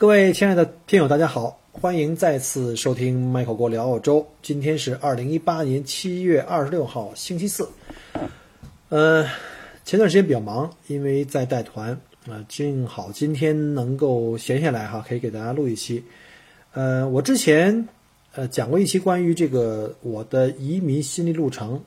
[0.00, 4.26] 各位亲爱的听友，大家好，欢迎再次收听麦口国聊澳洲。
[4.40, 7.68] 今天是二零一八年七月二十六号，星期四。
[8.88, 9.26] 呃，
[9.84, 11.90] 前段时间比较忙，因为在带团
[12.26, 16.02] 啊，正好今天能够闲下来哈，可以给大家录一期。
[16.72, 17.86] 呃，我之前
[18.32, 21.78] 呃讲过一期关于这个我的移民心理路程，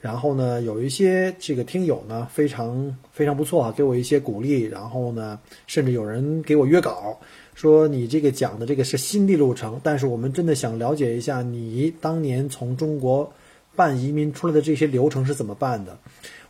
[0.00, 7.18] 然后呢，有一些这个听友呢非常非常不错啊，给我一些鼓励，然后呢，甚至有人给我约稿。
[7.56, 13.32] 说你这个讲的这个是心理路程，但是我们真的想了解一下你当年从中国
[13.74, 15.98] 办移民出来的这些流程是怎么办的。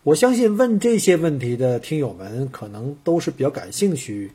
[0.03, 4.33] 我相信问这些问题的听友们可能都是比较感兴趣，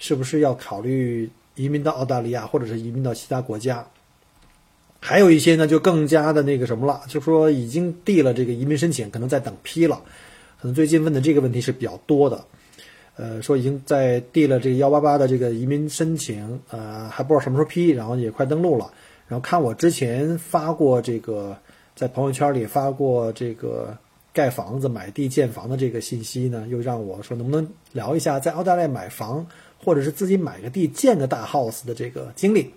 [0.00, 3.86] 是不是要考虑移民到澳大利亚，或者是移民到其他国家？
[4.98, 10.02] 还有一些呢，就更加的那个什么了，就说已经递了这个移民申请，可能在等批了。
[10.60, 12.44] 可能最近问的这个问题是比较多的。
[13.18, 18.92] 呃，说已经在递了这个幺八八的这个移民申请，呃，还不知道什么时候批，然后也快登录了。
[19.26, 21.58] 然后看我之前发过这个，
[21.96, 23.98] 在朋友圈里发过这个
[24.32, 29.44] 盖房子、买地建房的这个信息呢，又让我说能不能聊一下在澳大利亚买房，
[29.84, 32.72] 或者是自己买个地建个大 house 的这个经历。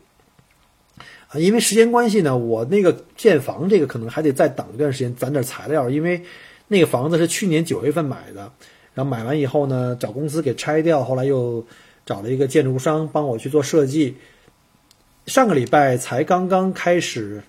[1.28, 6.24] 啊，因为时间关系呢，我那个建房这个可能还得再等一段时间，攒点材料，因为
[6.68, 8.52] 那个房子是去年九月份买的。
[8.94, 11.66] 然后买完以后呢，找公司给拆掉，后来又
[12.06, 14.18] 找了一个建筑商帮我去做设计。
[15.28, 17.42] 上个礼拜才刚刚开始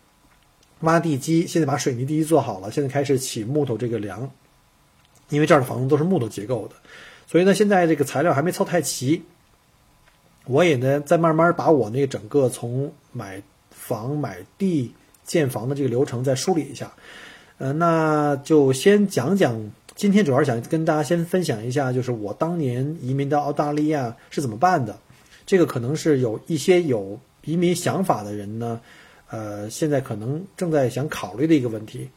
[0.81, 4.31] 挖地基，现在把水泥地基做好了，现在开始起木头这个梁。
[5.31, 6.77] 因为这儿的房子都是木头结构的，
[7.27, 9.23] 所以呢，现在这个材料还没凑太齐。
[10.45, 14.95] 我也呢在慢慢把我那整个从买房、买地、
[15.25, 16.93] 建房的这个流程再梳理一下。
[17.59, 19.73] 呃，那就先讲讲。
[19.95, 24.99] 今天主要是想跟大家先分享一下，就是我当年移民到澳大利亚是怎么办的。
[25.45, 28.81] 这个可能是有一些有移民想法的人呢，
[29.29, 32.09] 呃，现在可能正在想考虑的一个问题。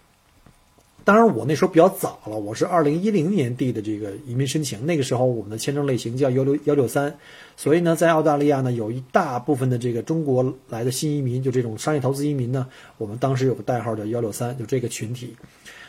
[1.03, 7.14] 当然，我那时候比较早了，我是二零一零年递的这个移民申请，那个时候我们的签证类型叫幺六幺六三，
[7.56, 12.66] 所以呢，在澳大利亚呢，有一大部分的这个中国来的新移民，就这种商业投资移民呢，
[12.97, 15.35] 我们当时有个代号叫幺六三，就这个群体。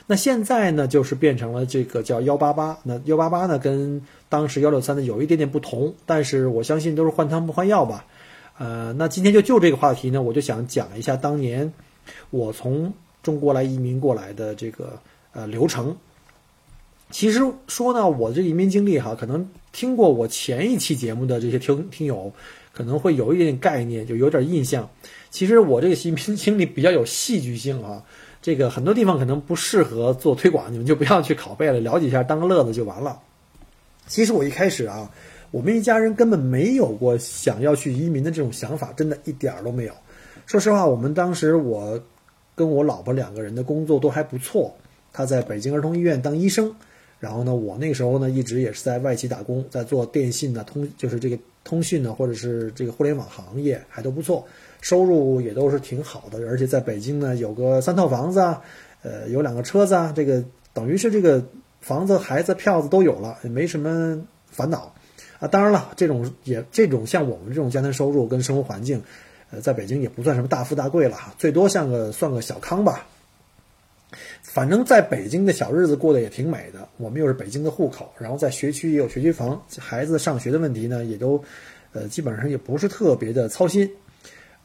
[0.08, 2.78] 那现在呢，就是变成了这个叫幺八八。
[2.84, 8.06] 那幺八八呢，跟当时幺六三呢有一点点不同，但是我相信都是换汤不换药吧。
[8.56, 11.72] 呃，那今天就就这个话题呢，我就想讲一下当年
[12.30, 14.96] 我从中国来移民过来的这个
[15.32, 15.96] 呃流程。
[17.10, 22.32] 其实说呢，我这移民经历哈，可能听过我前一期节目的这些听听友，
[22.72, 24.88] 可能会有一点概念，就有点印象。
[25.30, 28.04] 其实我这个移民经历比较有戏剧性啊。
[28.46, 33.20] 这个很多地方可能不适合做推广，你们就不要去拷贝了，了解一下当个乐子就完了。
[34.06, 35.10] 其实我一开始啊，
[35.50, 39.92] 我们一家人根本没有过想要去移民的这种想法，真的一点儿都没有。
[40.46, 42.00] 说实话，我们当时我
[42.54, 44.72] 跟我老婆两个人的工作都还不错，
[45.12, 46.72] 她在北京儿童医院当医生，
[47.18, 51.36] 然后呢，我那个时候呢一直也是在外企打工，在做电信的通，就是这个
[51.66, 54.46] 通讯呢，或者是这个互联网行业还都不错。
[54.82, 58.62] 收入也都是挺好的，而且在北京呢，有个三套房子啊，
[59.02, 61.44] 呃，有两个车子啊，这个等于是这个
[61.80, 64.94] 房子、孩子、票子都有了，也没什么烦恼
[65.40, 65.48] 啊。
[65.48, 69.02] 当然了，这种也这种像我们这种家庭收入跟生活环境，
[69.50, 73.06] 呃，在北京也不算什么大富大贵了，最多像个算个小康吧。
[74.48, 76.88] 反正在北京的小日子过得也挺美的。
[76.96, 81.42] 我们又是北京的户口，然后在学区也有学区房，孩子上学的问题呢，也都
[81.92, 83.90] 呃基本上也不是特别的操心。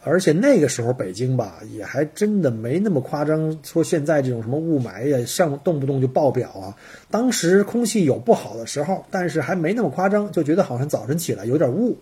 [0.04, 6.76] 而且那个时候北京吧，也还真的没那么夸张，说现在这种什么雾霾呀，上动不动就爆表啊。
[7.12, 11.96] 当时空气有不好的时候，但是还没那么夸张，就觉得好像早晨起来有点雾。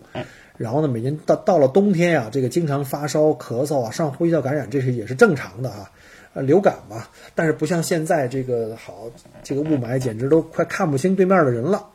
[0.56, 5.90] 然后呢，每年到到了冬天呀，这个经常发烧、咳嗽啊，上呼吸道感染，这是也是正常的啊，
[6.34, 7.06] 呃，流感嘛。
[7.34, 9.10] 但是不像现在这个好，
[9.42, 11.86] 这个雾霾简直都快看不清对面的人了。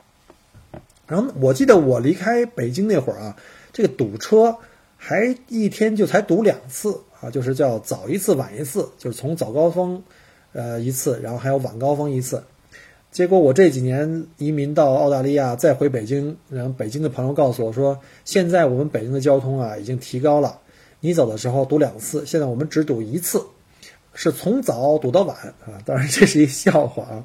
[1.08, 3.38] 然后我记得我离开北京那会儿啊，
[3.72, 4.58] 这个堵车。
[4.98, 10.02] 还一天就才堵两次啊，就是叫早一次晚一次，就是从早高峰
[10.52, 12.44] 呃一次，然后还有晚高峰一次。
[13.12, 20.60] 结果我这几年移民到澳大利亚，再回北京，然后北京的朋友告诉我说，现在我们北京的交通啊已经提高了，
[21.02, 23.46] 你走的时候堵两次，现在我们只堵一次，
[24.16, 25.78] 是从早堵到晚啊。
[25.86, 27.24] 当然这是一笑话啊。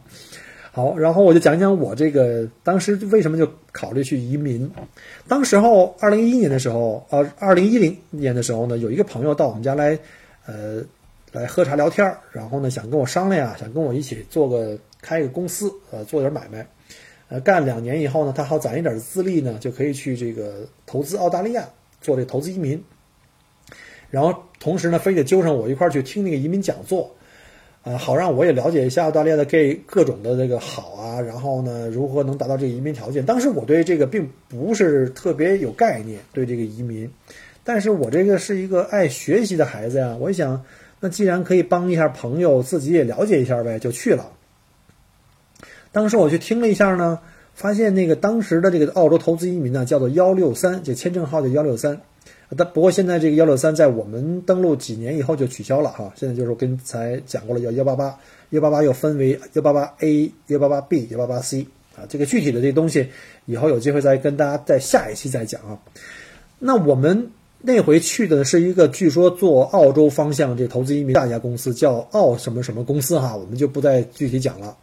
[0.71, 4.71] 好，然后我就讲讲我这个当时为什么就考虑去移民。
[5.27, 9.99] 当时候二零一一年的时候，呃，二零一零年的时候呢，有一个朋友到我们家来，
[10.45, 10.83] 呃，
[11.33, 14.79] 来喝茶聊天儿，然后呢想跟我商量啊，想跟我一起做个。
[15.03, 16.67] 开一个公司，呃，做点买卖，
[17.31, 21.67] 呃，干两年以后呢，他好攒一点资历呢，就可以去这个投资澳大利亚
[22.03, 22.79] 做这投资移民。
[24.11, 27.15] 然后同时呢，非得揪上我一块儿去听那个移民讲座，
[27.85, 33.25] 呃，好让我也了解一下澳大利亚的各各种的这个好啊，然后呢，如何能达到这个移民条件。
[33.25, 37.11] 当时我对这个并不是特别有概念，对这个移民，
[37.63, 40.65] 但是我这个是一个爱学习的孩子呀，我一想，
[40.99, 44.33] 那既然可以帮一下朋友，自己也了解一下呗，就去了。
[45.93, 47.21] 当时我去听了一下呢，
[47.55, 52.01] 发现那个当时的这个澳洲投资移民呢，叫做幺六三，这签证号叫幺六三。
[52.57, 56.13] 但不过现在这个幺六三在我们登陆几年以后就取消了哈。
[56.17, 58.19] 现在就是我刚才讲过了，叫幺八八，
[58.51, 61.65] 幺八八又分为幺八八 A、幺八八 B、幺八八 C
[61.95, 62.03] 啊。
[62.09, 63.07] 这个具体的这东西，
[63.47, 65.79] 以后有机会再跟大家在下一期再讲啊。
[66.59, 67.31] 那我们
[67.61, 74.77] 那回去的是一个据说做澳洲方向这投资移民大家公司，叫澳什么什么公司哈，我们就不再具体讲了。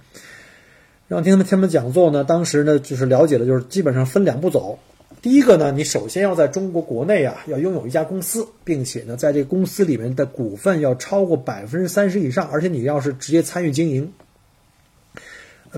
[1.10, 4.80] 然后听他们听他们讲座呢，当时呢就是了解了，就是基本上分两步走。
[5.22, 14.14] 第一个呢，你首先要在中国国内啊，要拥有一家公司，并且呢，在这公司里面的股份要超过百分之三十以上，而且你要是直接参与经营。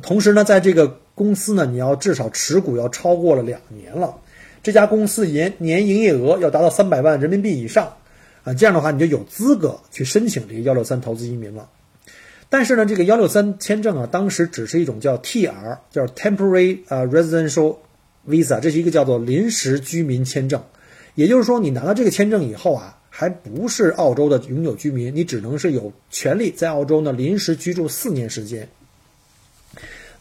[0.04, 4.18] 同时呢，在这个公司呢，你要至少持股要超过了两年了，
[4.62, 7.94] 这家公司年年营业额要达到三百万人民币以上，
[8.44, 11.70] 啊，这样的话你就有资格去申请这个幺六三投资移民了。
[12.50, 17.78] 但是呢，这个幺六三签证啊，当时只是一种叫 TR，叫 Temporary 呃 Residential
[18.30, 20.62] Visa，这是一个叫做临时居民签证。
[21.16, 28.70] 也就是说，你拿到这个签证以后啊，还不是澳洲的永久居民，你只能是有权利在澳洲呢临时居住四年时间。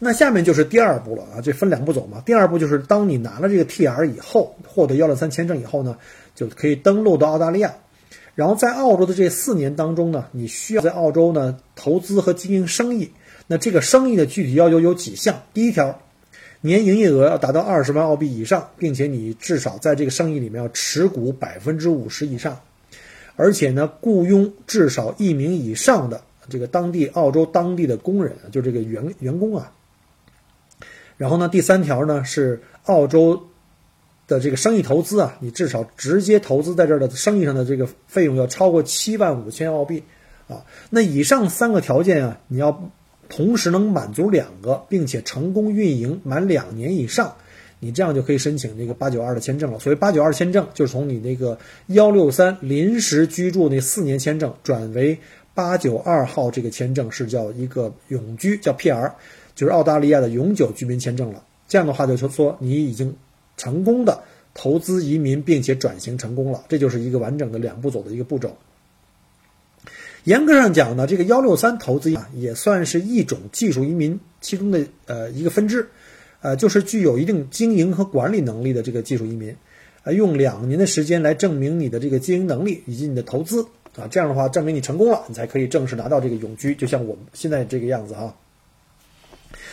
[0.00, 2.22] 那下面就是第二步了啊，这分两步走嘛。
[2.24, 5.96] 第二步就是当你拿了这个 TR 以后，获得幺六三签证以后呢，
[6.34, 7.74] 就可以登陆到澳大利亚。
[8.34, 13.10] 然后在澳洲的这四年当中呢，你需要在澳洲呢投资和经营生意。
[13.48, 15.42] 那这个生意的具体要求有几项？
[15.52, 16.00] 第一条，
[16.60, 22.60] 年营业额要达到二十万澳币以上，并且你至少在这个生意里面要持股百分之五十以上，
[23.36, 29.72] 而且呢雇佣至少一名以上的这个当地澳洲当地的工人，就这个员员工啊。
[31.16, 33.42] 然后呢，第三条呢是澳洲。
[34.28, 40.04] 的这个生意投资啊，你至少直接投资在这儿的生意上的这个费用要超过七万五千澳币，
[40.48, 42.92] 啊，那以上三个条件啊，你要
[43.28, 47.34] 同时能满足两个，并且成功运营满两年以上，
[47.80, 49.78] 你这样就可以申请这个八九二的签证了。
[49.78, 55.18] 所谓八九二签证，就是从你那个幺六三临时居住那四年签证转为
[55.54, 59.12] 八九二号这个签证，是叫一个永居，叫 PR，
[59.54, 61.44] 就是澳大利亚的永久居民签证了。
[61.66, 63.14] 这样的话，就是说你已经。
[63.60, 64.22] 成功的
[64.54, 68.56] 投资移民，并且转型成功了，这就是一个完整的两步走的一个步骤。
[70.24, 75.86] 严格上讲呢，这个幺六三投资啊，也算是一种技术移民其中的呃一个分支，
[76.40, 79.54] 呃，就是具有一定经营和管理能力的这个技术移民，
[80.04, 83.62] 呃，用两年的时间来证明你的这个经营能力以及你的投资
[83.96, 88.34] 啊，这样的话证明你成功了，你才可以正式拿到这个永居，就像我们现在这个样子啊。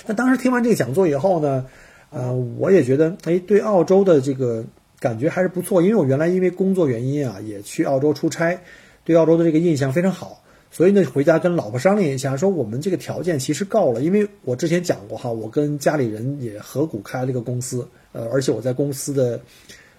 [0.06, 1.66] 那当时听完这个讲座以后呢？
[2.12, 4.64] 呃，我也觉得，哎，对澳洲的这个
[5.02, 8.58] 感觉还是不错，因为我原来因为工作原因啊，也去澳洲出差，
[9.06, 19.40] 对澳洲的这个印象非常好，所以呢，回家跟老婆商量一下，说我们这个条件其实够了，因为我之前讲过哈，我跟家里人也合股开了一个公司，呃，而且我在公司的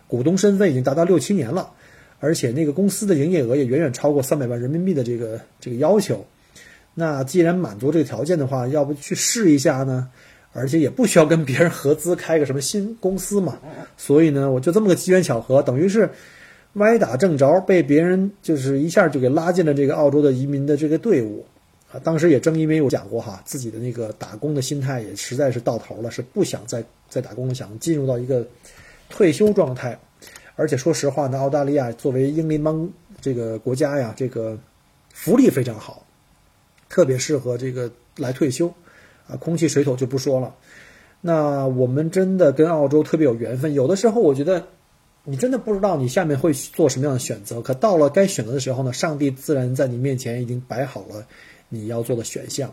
[0.06, 1.70] 股东身份已经达到六七年了，
[2.18, 6.26] 而且那个公司的营业额也远远超过三百万人民币的这个这个要求，
[6.94, 10.08] 那既然满足这个条件的话，要不去试一下呢？
[10.52, 13.58] 而且也不需要跟别人合资开个什么新公司嘛，
[13.98, 16.08] 所以呢，我就这么个机缘巧合，等于是
[16.76, 21.44] 歪打正着，被别人就是一下就给拉进了这个澳洲的移民的这个队伍
[21.92, 22.00] 啊。
[22.02, 28.46] 当时也正因为我讲过哈，自己的那个打工的心态也实在是到头了，是不想再再打工了，想进入到一个
[29.08, 29.98] 退休状态。
[30.54, 32.88] 而且说实话呢，澳大利亚作为英联邦
[33.20, 34.58] 这个国家呀，这个
[35.12, 36.06] 福利非常好，
[36.88, 38.72] 特别适合这个来退休。
[39.28, 40.54] 啊，空气水土就不说了。
[41.20, 43.74] 那我们真的跟澳洲特别有缘分。
[43.74, 44.64] 有的时候我觉得，
[45.28, 47.60] 你真的不知道你下面会做什么样的选择。
[47.60, 51.26] 可到了该选择的时候呢，上帝自然在你面前已经摆好了
[51.68, 52.72] 你要做的选项。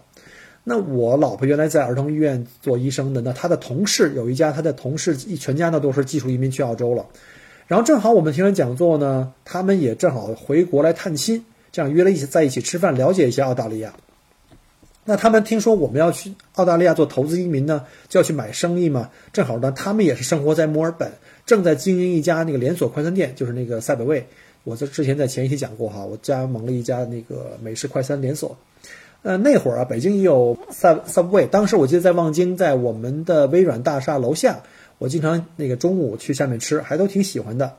[0.63, 7.07] 那我老婆原来在儿童医院做医生的，那她的同事有一家，她的同事一全家呢都是技术移民去澳洲了。
[7.65, 13.93] 然后正好我们听完讲座呢，他们也正好回国来探亲，这样约了一起在一起吃饭，了解一下澳大利亚。
[15.05, 19.09] 那他们听说我们要去澳大利亚做投资移民呢，就要去买生意嘛。
[19.33, 21.11] 正好呢，他们也是生活在墨尔本，
[21.45, 24.25] 正在经营一家那个连锁快餐店，就是那个赛百味。
[24.63, 28.57] 我在之前在前一期讲过哈，我加盟了一家那个美式快餐连锁。
[29.23, 34.61] 呃，那会儿啊，北京也有 Sub Subway，当时我记得在望京，在我们的微软大厦楼下，
[34.99, 37.73] 我经常那个中午去下面吃，还都挺喜欢的。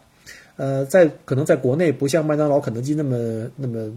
[0.56, 3.90] 呃，在可能在国内不像麦当劳、肯德基那么那么。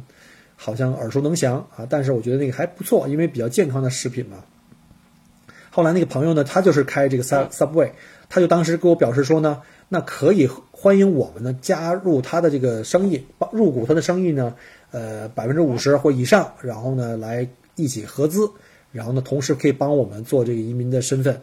[0.57, 4.43] 好像耳熟能详啊，但是我觉得那个还不错，因为比较健康的食品嘛。
[5.69, 7.91] 后来那个朋友呢，他就是开这个 Sub Subway，
[8.27, 14.55] 他就当时给我表示说呢，那可以欢迎我们呢加入他的这个生意，入股他的生意呢，
[14.89, 18.49] 呃，百分之五十或以上，然后呢来一起合资，
[18.91, 21.39] 然后呢同时可以帮我们做这个移民的身份。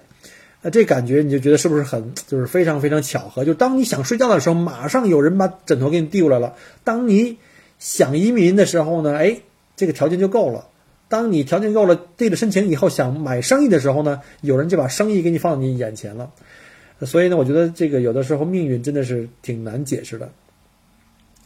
[0.62, 3.44] 那这感觉你就觉得是不是很就是非常非常巧合？
[3.44, 6.56] 就当你想睡觉的时候，马上有人把枕头给你递过来了。
[6.82, 7.38] 当你
[7.78, 9.38] 想移民的时候呢，哎，
[9.76, 10.68] 这个条件就够了。
[11.08, 16.30] 当你条件够了，递了申请以后，想买生意的时候呢，有人就把生意给你放到你眼前了。
[17.02, 20.30] 所以呢，我觉得这个有的时候命运真的是挺难解释的。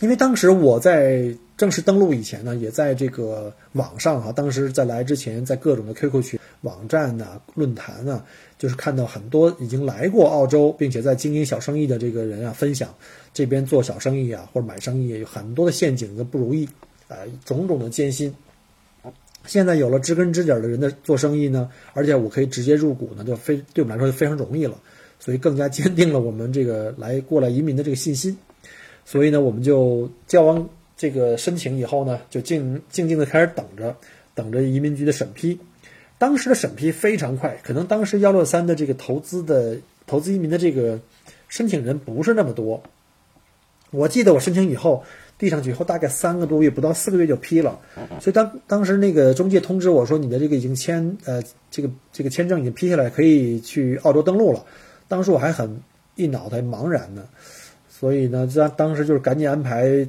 [0.01, 8.23] 因为当时我在正式登陆以前呢，也在这个网上哈，当时在来之前，在各种的 QQ 群、网站呐、论坛呐，
[8.59, 12.95] 就是看到很多已经来过澳洲并且在经营小生意的这个人啊，分享
[13.39, 16.69] 这边做小生意啊或者买生意有很多的陷阱的不如意，
[17.07, 18.35] 啊，种种的艰辛。
[19.47, 24.77] 现在有了知根知底的人的做生意呢，而且我可以直接入股呢，就非对我们来说就非常容易了，
[25.21, 28.37] 所以更加坚定了我们这个来过来移民的这个信心。
[29.05, 33.95] 所以呢，我们就交完这个申请以后呢，就静静静的开始等着，
[34.35, 35.57] 等着移民局的审批。
[36.19, 39.79] 当时的审批非常快，可能当时幺六三的这个投资的
[40.09, 40.99] 投资移民的这个
[41.49, 42.83] 申请人不是那么多。
[43.91, 45.03] 我记得我申请以后
[45.39, 47.79] 递上去以后，大概三个多月不到四个月就批了。
[48.21, 54.65] 所以当当时那个中介通知我说你的这个已经签呃这个这个签证已经批下来，可以去澳洲登陆了。
[55.07, 55.81] 当时我还很
[56.17, 57.25] 一脑袋茫然呢。
[57.89, 60.07] 所以呢，当当时就是赶紧安排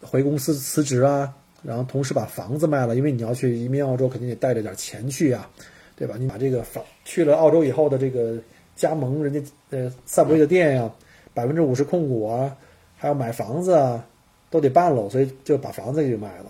[0.00, 1.30] 回公司辞职啊，
[1.62, 5.46] 然后同时把房子卖了，因为你要去移民澳洲，肯定得带着点钱去啊，
[5.94, 6.14] 对吧？
[6.18, 8.38] 你把这个房去了澳洲以后的这个
[8.76, 10.90] 加盟人家呃赛博瑞的店呀，
[11.34, 12.56] 百分之五十控股啊，
[12.98, 14.04] 还要买房子啊，
[14.50, 16.46] 都得办了，所以就把房子给卖了。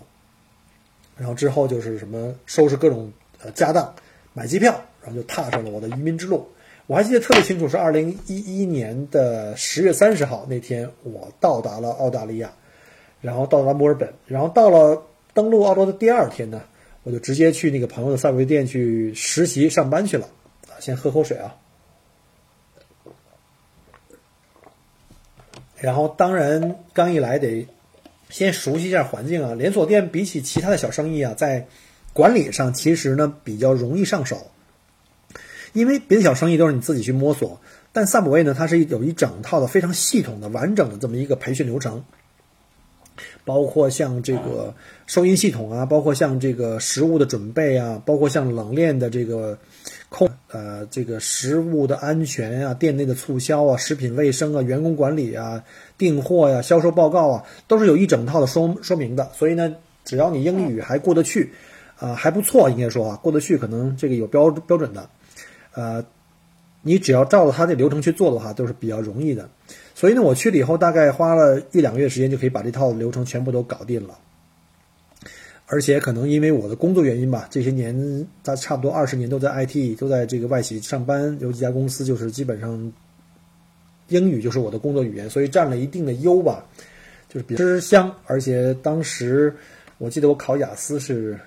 [1.15, 3.93] 然后之后就是什么收拾各种呃家当，
[4.33, 6.45] 买机票，然后就踏上了我的移民之路。
[6.87, 12.51] 我还记得特别清楚，是二零一一年的十月三十号那天，我到达了澳大利亚，
[13.21, 14.99] 然后到达墨尔本，然后到了
[15.35, 16.63] 登陆澳洲的第二天呢，
[17.03, 20.25] 我就直接去那个朋友的赛维店去实习上班去了。
[20.67, 21.55] 啊，先喝口水啊。
[25.81, 27.67] 然后当然刚一来得
[28.29, 29.53] 先熟悉一下环境啊。
[29.53, 31.67] 连锁店比起其他的小生意啊，在
[32.13, 34.47] 管理上其实呢比较容易上手。
[35.73, 37.61] 因为别的小生意都是你自己去摸索，
[37.93, 42.03] 但萨姆威呢，它是有一整套的非常系统的、完整的这么一个培训流程，
[43.45, 44.73] 包括像这个
[45.05, 49.59] 收银系统啊，包括像这个食物的准备啊，包括像冷链的这个
[50.09, 55.63] 控呃这个食物的安全啊，店内的促销啊，食品卫生啊，员工管理啊，
[55.97, 59.29] 订货呀，销售报告啊，都是有一整套的说说明的。
[59.33, 61.53] 所以呢，只要你英语还过得去，
[61.99, 65.09] 啊还不错，应该说啊过得去，可能这个有标标准的。
[65.75, 66.03] 呃，
[66.81, 69.47] 你只要照着他这流程去做的话，都是比较容易的。
[69.93, 74.17] 所以呢，我去了以后，大概花了一两个月时间，就可以把这套流程全部都搞定了。
[75.69, 82.91] 而且可能因为我的工作原因吧，这些年他差不多二十年都在 IT，都在这个外企上班，有几家公司就是基本上
[84.07, 86.65] 英语就是我的工作语言，所以占了一定的优吧，
[87.27, 88.13] 就是比吃香。
[88.25, 89.53] 而且当时
[89.97, 91.37] 我记得我考雅思是。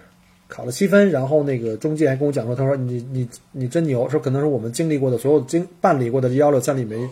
[0.49, 7.09] 考了七分，然后那个中介还跟我讲说，他说你你你真牛，说可能是我们经历过的所有经办理过的幺六三里面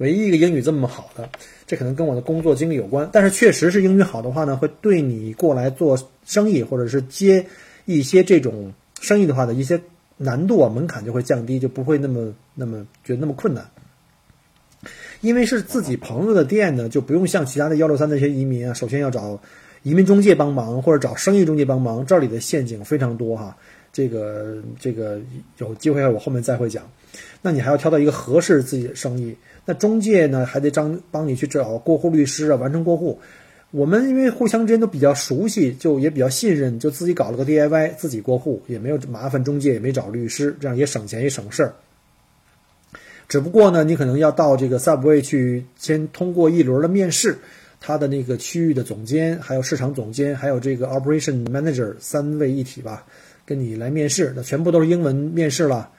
[0.00, 1.28] 唯一一个英语这么好的，
[1.66, 3.08] 这可能跟我的工作经历有关。
[3.12, 7.46] 但是确实是英语好的话呢，会对你过来做生意或者是接
[7.84, 9.80] 一些这种生意的话的一些
[10.16, 13.70] 难度啊门槛就会降低，就不会那么那么觉得那么困难。
[15.20, 19.40] 因为是自己朋友的店呢，就不用像其他的幺六三那些移民啊，首先要找。
[19.82, 23.56] 移民中介帮忙，或者找生意中介帮忙，这里的陷阱非常多哈。
[23.94, 25.18] 这个这个
[25.56, 26.86] 有机会我后面再会讲。
[27.40, 29.34] 那你还要挑到一个合适自己的生意。
[29.70, 33.20] 那中介呢，还得张帮你去找过户律师啊，完成过户。
[33.70, 41.72] 我们因为互相之间都比较熟悉，就也比较信任，就自己搞了个 DIY，自己过户，也没有麻烦中介，也没找律师，这样也省钱也省事儿。
[43.28, 47.38] 只不过呢，你可能要到这个 Subway 去，先通过一轮的面试，
[47.78, 53.06] 他的那个区域的总监，还有市场总监，还有这个 Operation Manager 三位一体吧，
[53.46, 55.90] 跟你来面试，那全部都是英文面试了。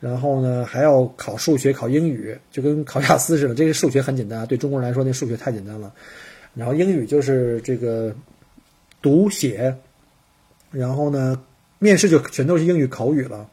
[0.00, 3.54] 然后呢，还要考数学、考英语，就跟考雅思似的。
[3.54, 5.92] 这个数学很简单，对中国人来说，那数学太简单了。
[6.54, 8.16] 然后英语就是这个
[9.02, 9.76] 读写，
[10.70, 11.42] 然后呢，
[11.78, 13.46] 面试就全都是英语口语了。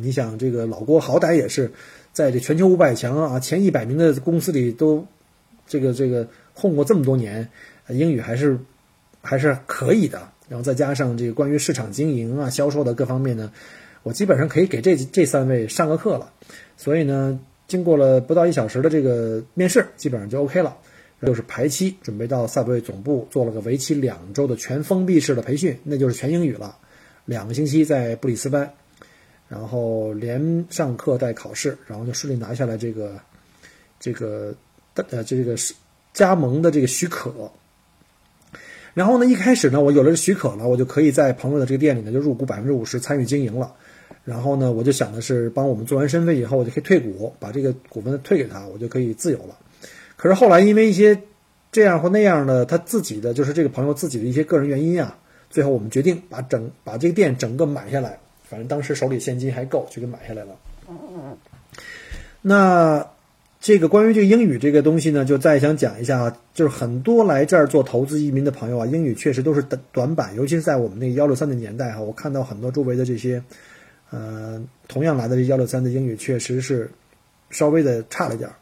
[0.00, 1.72] 你想这个老郭好歹也是
[2.12, 5.04] 在这全球五百强啊前一百名的公司里都
[5.66, 7.48] 这个这个混过这么多年，
[7.88, 8.56] 英语还是
[9.22, 10.28] 还是可以的。
[10.48, 13.50] 然后再加上这个关于市场经营啊、销售的各方面呢。
[14.06, 16.32] 我基本上可以给这这三位上个课了，
[16.76, 20.76] 所以呢，经过了不到一小时的这个面试，基本上就 OK 了。
[21.22, 26.76] 就是排期，准备到赛博会总部做了个为期两周的全封闭式的培训，那就是全英语了。
[27.24, 28.70] 两个星期在布里斯班，
[29.48, 33.20] 然后连上课带考试，然后就顺利拿下来这个
[33.98, 34.54] 这个
[34.94, 35.74] 呃这个是
[36.12, 37.50] 加盟的这个许可。
[38.94, 43.74] 然后呢，一开始呢，我有了这许可了，我就可以在朋友的这个店里呢就入股百分之五十，参与经营了。
[44.26, 49.56] 然后呢，我就想的是，帮我们做完身份以后，我就可以退股，把这个股份退给他，我就可以自由了。
[50.16, 51.16] 可是后来因为一些
[51.70, 55.16] 这样或那样的他自己的，就是这个朋友自己的一些个人原因啊，
[55.48, 58.18] 最后我们决定把整把这个店整个买下来。
[58.42, 60.56] 反正当时手里现金还够，就给买下来了。
[62.42, 63.06] 那
[63.60, 73.40] 这个关于这个英语这个东西呢，就再想讲一下啊，就是很多来这儿做投资移民的朋友啊，英语确实都是短短板，尤其是在我们那个幺六三的年代哈，我看到很多周围的这些。
[74.10, 76.90] 呃，同样来的这幺六三的英语确实是
[77.50, 78.54] 稍微的差了点儿。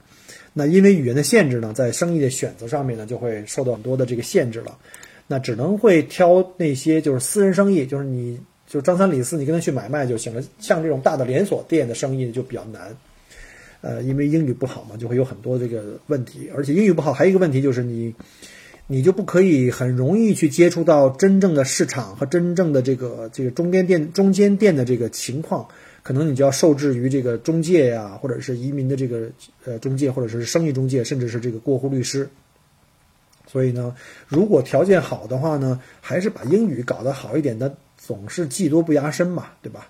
[0.53, 4.79] 那因为语言的限制呢，在生意的选择上面呢，就会受到很多的这个限制了。
[5.27, 10.42] 那只能会挑那些就是私人生意，就是你就张三李四，你跟他去买卖就行了。
[10.59, 12.97] 像这种大的连锁店的生意就比较难。
[13.81, 16.51] 呃，因为英语不好嘛，就会有很多这个问题。
[16.55, 18.14] 而且英语不好还有一个问题就是你。
[18.87, 25.66] 你就不可以很容易去接触到真正的市场和真正的这个这个中间店中间店的这个情况，
[26.03, 29.31] 可能你就要受制于这个中介呀，或者是移民的这个
[29.64, 32.29] 呃中介，或者是生意中介，甚至是这个过户律师。
[33.47, 33.94] 所以呢，
[34.29, 39.88] 如果条件好的话呢，还是把英语搞得好一点的，总是技多不压身嘛，对吧？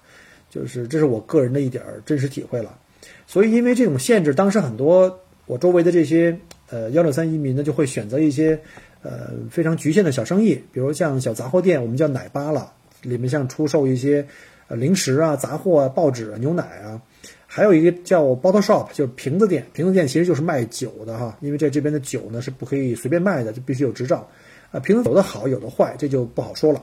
[0.50, 2.78] 就是这是我个人的一点真实体会了。
[3.26, 6.38] 所以因为这种限制，当时很多我周围的这些
[6.70, 8.61] 呃幺六三移民呢，就会选择一些。
[9.04, 14.26] 呃，非常局限的小生意，比如像小杂货店，我们叫奶吧了，里面像出售一些
[14.66, 16.98] 呃零食啊、杂货啊、报纸啊、牛奶啊，
[17.46, 19.66] 还有一个叫 bottle shop，就是瓶子店。
[19.74, 24.26] 瓶子店其实就是卖酒的哈，因为在这边的酒呢是不可以随便卖的，就必须有执照。
[24.72, 26.82] 啊，瓶子有的好，有的坏，这就不好说了。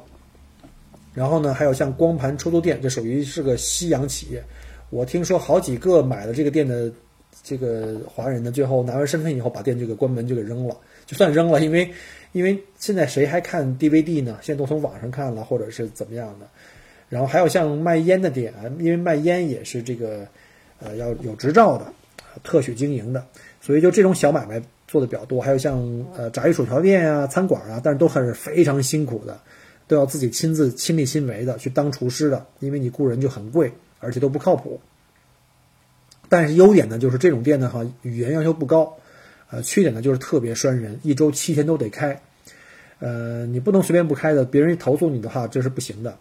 [1.16, 4.44] 然后呢，还有像光盘出租店，这属于是个夕阳企业。
[4.92, 6.92] 我听说好几个买了这个店的
[7.42, 10.78] 这个华人呢，最后拿完身份以后，把店就给关门，就给扔了。
[11.12, 11.92] 就算扔了，因为，
[12.32, 14.38] 因为现在谁还看 DVD 呢？
[14.42, 16.48] 现在都从网上看了，或者是怎么样的。
[17.10, 20.26] 然后还有像卖烟的店，因为卖烟也是这个，
[20.80, 21.92] 呃，要有执照的，
[22.44, 23.26] 特许经营的，
[23.60, 25.42] 所以就这种小买卖做的比较多。
[25.42, 25.78] 还有像
[26.16, 29.38] 呃炸鱼薯条店啊、餐馆啊，但是都很是非常辛苦的，
[29.90, 33.70] 都要自己亲自亲力亲为的去当厨师的，因为你雇人就很贵，
[34.00, 34.80] 而且都不靠谱。
[36.30, 38.96] 但是优点呢，就是这种店呢，哈，语言要求不高。
[39.52, 42.22] 呃，缺点呢就是特别拴人，一周七天都得开，
[43.00, 46.18] 呃，你不能随便不开的，别人一投诉你的话，这是不行的。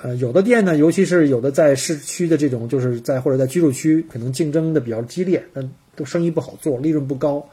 [0.00, 7.48] 呃，有的店呢，尤其是有的在市区的这种，就是在或者在居住区，可能竞争的比较激烈，那都生意不好做，利润不高，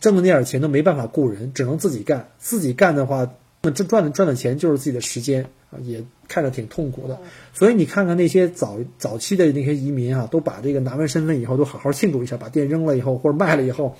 [0.00, 2.28] 挣的那点钱都没办法雇人，只能自己干。
[2.38, 3.30] 自己干的话，
[3.62, 7.18] 那这赚的赚的钱就是自己的时间啊，也看着挺痛苦的。
[7.52, 13.96] 所以你看看那些早早期的那些移民啊，都把这个拿完身份以后，都好好庆祝一下，把店扔了以后或者卖了以后。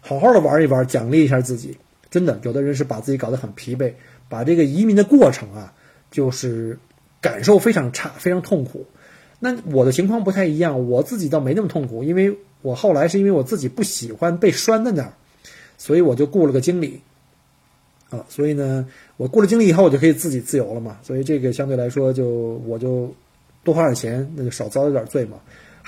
[0.00, 1.76] 好好的玩一玩，奖励一下自己。
[2.10, 3.92] 真的，有的人是把自己搞得很疲惫，
[4.28, 5.72] 把这个移民的过程啊，
[6.10, 6.78] 就是
[7.20, 8.86] 感受非常差，非常痛苦。
[9.38, 15.12] 那我的情况不太一样，我自己倒没那么痛苦，因为我后来是因为我自己不喜欢被拴在那儿，
[15.78, 17.00] 所以我就雇了个经理。
[18.10, 18.84] 啊，所以呢，
[19.16, 20.98] 我雇了经理以后，我就可以自己自由了嘛。
[21.02, 22.28] 所以这个相对来说，就
[22.66, 23.14] 我就
[23.62, 25.38] 多花点钱，那就少遭一点罪嘛。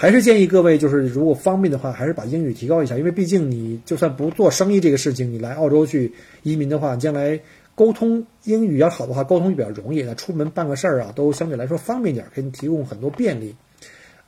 [0.02, 6.12] 还是建议各位，就是如果方便的话，还是把英语提高一下，因为毕竟你就算不做生意这个事情，你来澳洲去
[6.42, 7.38] 移民的话，将来
[7.76, 10.02] 沟通英语要好的话，沟通就比较容易。
[10.02, 13.54] 那出门办个事儿啊，都相对来说方便点，给你提供很多便利。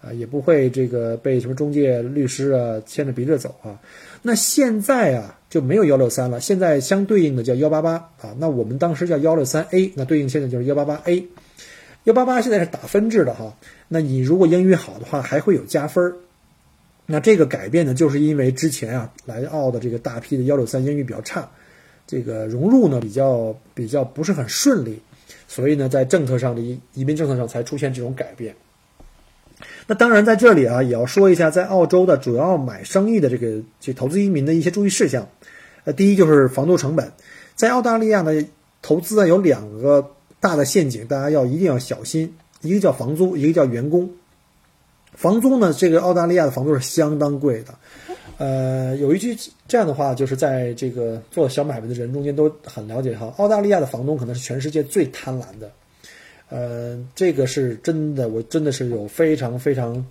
[0.01, 3.77] 啊，也不会这个被什么中介律师啊牵着鼻子走啊。
[4.23, 8.33] 那现在啊就没有幺六三了，现在相对应的叫幺八八啊。
[8.39, 11.27] 那我们当时叫幺六三 A，那对应现在就是幺八八 A。
[12.05, 13.57] 幺八八现在是打分制的哈，
[13.89, 16.17] 那你如果英语好的话还会有加分儿。
[17.07, 21.47] 那这个改变呢，就是因为之前啊来澳的这个大批的幺六三英语比较差，
[22.07, 24.99] 这个融入呢比较比较不是很顺利，
[25.47, 28.55] 所以呢在政策上的移移民政策上才出现这种改变。
[29.87, 35.29] 那当然在这里啊也要说一下，在澳洲的主要买生意的这个这投资移民的一些注意事项。
[35.85, 37.13] 呃，第一就是房租成本，
[37.55, 38.33] 在澳大利亚呢
[38.81, 42.35] 投资啊有两个大的陷阱，大家要一定要小心，
[42.65, 44.11] 一个叫房租，一个叫员工。
[45.13, 45.73] 房租呢？
[45.73, 47.75] 这个澳大利亚的房租是相当贵的，
[48.37, 49.37] 呃，有一句
[49.69, 53.33] 这样的话，就是在这个做小买卖的人中间都很了解哈。
[53.37, 55.71] 澳大利亚的房东可能是全世界最贪婪的，
[56.49, 60.05] 呃，这个是真的，我真的是有非常非常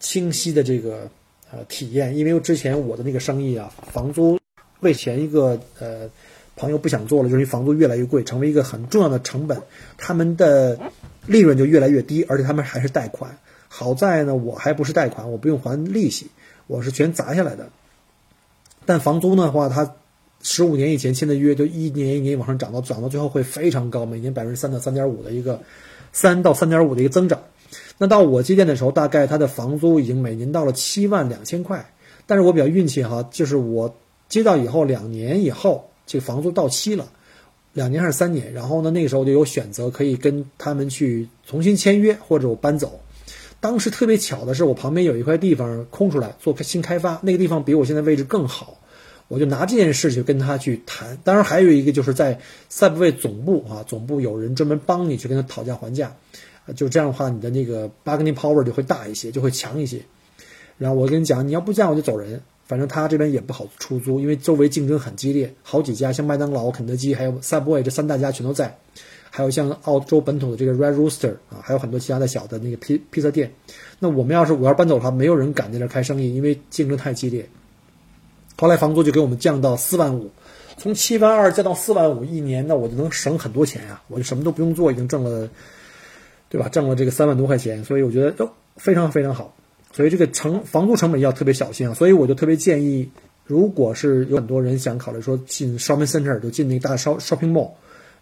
[0.00, 1.08] 清晰的这个
[1.52, 4.36] 呃体验，因为之前我的那个生意啊，房租
[4.80, 6.10] 为前一个呃
[6.56, 9.62] 朋友不想做了，就是因为房租越来越贵，成为一个很重要的成本，
[9.96, 10.76] 他们的
[11.26, 13.36] 利润就越来越低，而且他们还是贷款。
[13.68, 16.28] 好在呢，我还不是贷款，我不用还利息，
[16.66, 17.68] 我是全砸下来的。
[18.86, 19.94] 但房租的话，它
[20.42, 25.60] 十五年以前签的约，就一年一年往上涨到涨到最后会非常高，每年百分之三到三点五的一个
[26.12, 27.40] 三到三点五的一个增长。
[27.98, 31.90] 那到我接店的时候，大概它的房租已经每年到了七万两千块。
[32.26, 33.94] 但是我比较运气哈，就是我
[34.28, 37.10] 接到以后两年以后，这个房租到期了，
[37.74, 43.00] 两年还是三年，然后呢，那个时候就有选择可以跟他们去重新签约，或者我搬走。
[43.60, 48.78] 当时特别巧的是，我旁边有一块地方空出来做新开发，那个地方比我现在位置更好，
[49.26, 51.18] 我就拿这件事去跟他去谈。
[51.24, 52.38] 当然还有一个就是在
[52.70, 56.14] Subway 总部啊，总部有人专门帮你去跟他讨价还价，
[56.76, 60.00] 就这样的话，你的那个 bargaining power 就会大一些，就会强一些。
[60.78, 68.76] 然后我跟你讲，你要不降我就走人，反正他这边也不好出租，因为周围竞争很激烈，好几家像麦当劳、肯德基还有 Subway 这三大家全都在。
[69.30, 73.52] 还有像澳洲本土的这个 Red Rooster 啊，还有很多其他的小的那个披披萨店。
[73.98, 77.44] 那我们要是我要搬走的话，没有人敢在这开生意，因为竞争太激烈。
[78.56, 80.30] 后来房租就给我们降到四万五，
[80.76, 84.00] 从七万二降到四万五一年，那我就能省很多钱呀！
[84.06, 85.50] 我就什么都不用做，已经挣了，
[86.48, 86.68] 对吧？
[86.68, 89.52] 挣了这个三万多块钱，所以我觉得都非常非常好。
[89.94, 91.94] 所以这个成房租成本要特别小心啊！
[91.94, 93.08] 所以我就特别建议，
[93.46, 97.70] 如果是有很多人想考虑说进 shopping center，就进那个大 shopping mall。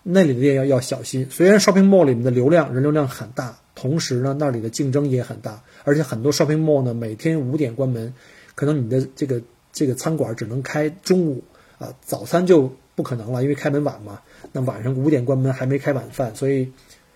[0.03, 8.13] 那里的店要要小心，虽然 shopping mall 里面的流量人流量很大，同时呢那里的竞争也很大，而且很多 shopping mall 呢每天五点关门，
[8.55, 9.41] 可能你的这个
[9.73, 11.43] 这个餐馆只能开中午
[11.79, 14.21] 啊，早餐就不可能了，因为开门晚嘛。
[14.53, 16.71] 那晚上五点关门还没开晚饭，所以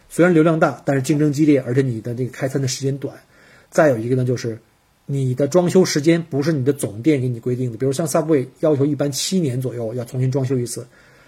[0.09, 3.15] 虽然流量大，但是竞争激烈，而且你的这个开餐的时间短。
[3.77, 4.59] 再有一个呢就是
[5.05, 10.87] 你的装修时间不是你的总店给你规定的，比如像 Subway 要求一般七年左右要重新装修一次。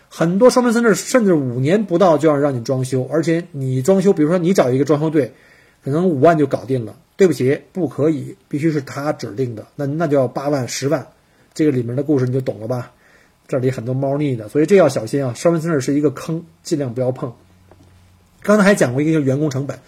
[0.08, 5.34] 很多双门三店甚至五年不到就要让你装修，而且你装修，比如说你找一个装修队，
[5.84, 6.96] 可能五万就搞定了。
[7.18, 11.06] 对不起，不可以，必须是他指定的，那那就要八万、十万。
[11.52, 12.92] 这个里面的故事你就懂了吧？
[13.48, 15.34] 这里很多猫腻的，所以这要小心啊。
[15.34, 17.32] 双门 center 是一个坑，尽量不要碰。
[18.40, 19.78] 刚才还讲过一个员工成本，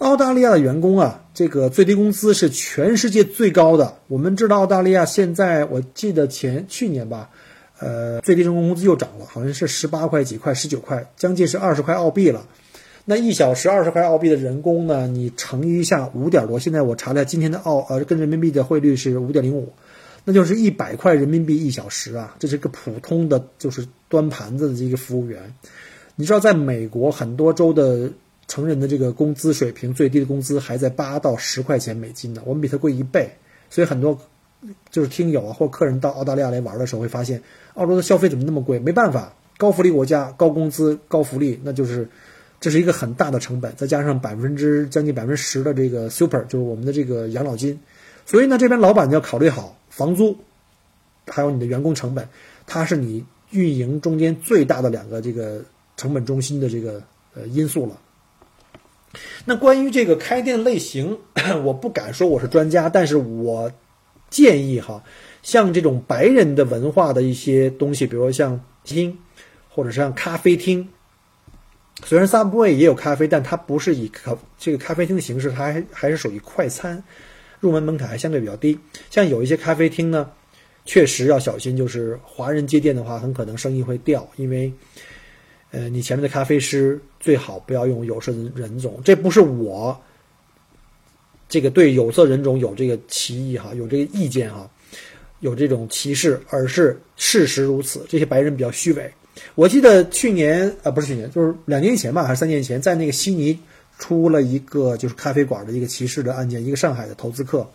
[0.00, 3.98] 澳大利亚的员工啊，这个最低工资是全世界最高的。
[4.08, 7.28] 我们知道澳大利亚现在，我记得前去年吧。
[7.80, 12.46] 呃，最低人工工资又涨了，好像是十八块几块，十九块，将近是二十块澳币了。
[13.04, 15.06] 那一小时二十块澳币的人工呢？
[15.06, 19.70] 你乘一下五点多，现在我查了今天的澳呃跟人民币的汇率是五点零五，
[20.24, 22.34] 那就是一百块人民币一小时啊！
[22.38, 25.54] 这是个普通的，就是端盘子的这个服务员。
[26.16, 28.10] 你知道，在美国很多州的
[28.50, 33.30] 成人的这个工资水平，最低的工资还在八到十块钱美金呢，我们比他贵一倍，
[33.70, 34.18] 所以很多。
[34.90, 38.78] 就是听友啊，或客人到澳大利亚来玩的时候，会发现澳洲的消费怎么那么贵？
[38.78, 42.06] 没办法，高福利国家，高工资，高福利，那就是
[42.60, 47.80] 这是一个很大的成本，再加上百分之将近百分之十的这个 super，就是我们的这个养老金。
[48.26, 50.36] 所以呢，这边老板你要考虑好房租，
[51.26, 52.28] 还有你的员工成本，
[52.66, 55.62] 它是你运营中间最大的两个这个
[55.96, 57.02] 成本中心的这个
[57.34, 57.98] 呃因素了。
[59.44, 61.18] 那关于这个开店类型，
[61.64, 63.70] 我不敢说我是专家，但是我。
[64.30, 65.02] 建议哈，
[65.42, 69.18] 像这种白人的文化的一些东西，比如说像厅，
[69.68, 70.88] 或者是像咖啡厅。
[72.04, 77.02] 虽然 Subway 也有咖啡，但它不是以咖这个咖啡厅的形式，它还还是属于快餐，
[77.58, 78.78] 入门门槛还相对比较低。
[79.10, 80.30] 像有一些咖啡厅呢，
[80.84, 84.72] 确实要小心，就是华人接店的话，很可能生意会掉，因为，
[85.70, 89.00] 呃，你前面的咖啡师最好不要用有色人种。
[89.04, 89.98] 这不是我。
[91.48, 94.70] 这个对有色人种有这个歧义哈，有这个意见哈，
[95.40, 98.06] 有这种歧视，而是事实如此。
[98.08, 99.12] 这些白人比较虚伪。
[99.56, 103.58] 我记得去年啊，不是去年，就是两年前吧，还是三年前，在那个悉尼
[103.98, 107.68] 出了一个就是咖啡馆的一个歧视的案件，一个上海的投资客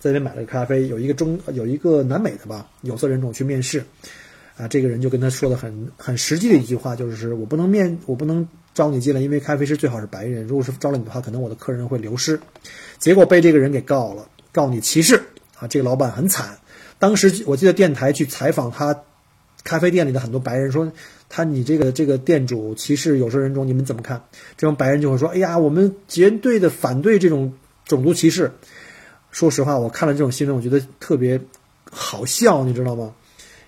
[0.00, 3.84] 在那买了个咖啡，有一个中有一个南美的吧有色人种去面试，
[4.60, 12.38] 啊，这个人就跟他说的很很实际的一句话，就是我不能面我不能招你进来，因为咖啡师最好是白人，如果是招了你的话，可能我的客人会流失。
[12.98, 15.22] 结果被这个人给告了，告你歧视
[15.58, 15.66] 啊！
[15.66, 16.58] 这个老板很惨。
[16.98, 19.00] 当时我记得电台去采访他
[19.64, 20.92] 咖啡店里的很多白人，说
[21.30, 24.22] 他你这个这个店主歧视有色人种，你们怎么看？
[24.58, 27.54] 这帮白人就会说：“哎呀，我们绝对的反对这种
[27.86, 28.52] 种族歧视。”
[29.32, 31.40] 说实话，我看了这种新闻，我觉得特别
[31.90, 33.14] 好笑，你知道吗？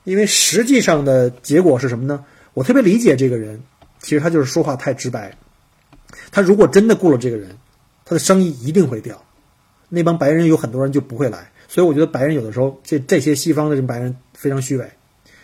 [0.05, 2.25] 因为实际上的结果是什么呢？
[2.55, 3.62] 我特别理解这个人，
[4.01, 5.37] 其实他就是说话太直白。
[6.31, 7.57] 他如果真的雇了这个人，
[8.05, 9.25] 他的生意一定会掉，
[9.88, 14.91] 那帮白人有很多人就不会来，所以我觉得白人有的时候这这些西方的这白人非常虚伪，